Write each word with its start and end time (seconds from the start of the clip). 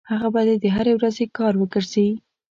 هغه 0.11 0.27
به 0.33 0.41
دې 0.47 0.55
د 0.63 0.65
هرې 0.75 0.93
ورځې 0.95 1.25
کار 1.37 1.53
وګرځي. 1.57 2.07